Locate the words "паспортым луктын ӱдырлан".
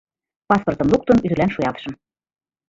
0.49-1.51